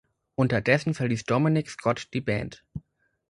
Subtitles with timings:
[0.33, 2.65] Unterdessen verließ Dominic Scott die Band.